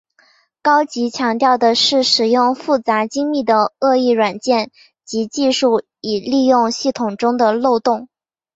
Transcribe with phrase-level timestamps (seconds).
[0.63, 4.71] 高级强调的是使用复杂精密的恶意软件
[5.05, 8.07] 及技术以利用系统中的漏洞。